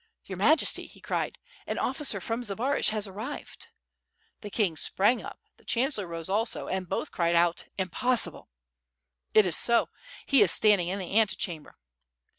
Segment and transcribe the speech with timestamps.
[0.23, 3.67] "Your Majesty," he cried, "an officer from Zbaraj has ar rived."
[4.39, 8.49] The king sprang up, the chancellor rose also, and both cried out, "impossible!"
[9.35, 9.89] "It is so,
[10.25, 11.77] he is standing in the antechamber."